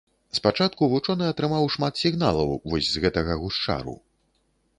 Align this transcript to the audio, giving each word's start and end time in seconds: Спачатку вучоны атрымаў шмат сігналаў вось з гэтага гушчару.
Спачатку 0.37 0.87
вучоны 0.93 1.27
атрымаў 1.33 1.69
шмат 1.75 2.01
сігналаў 2.05 2.49
вось 2.73 2.89
з 2.93 3.05
гэтага 3.05 3.37
гушчару. 3.45 3.95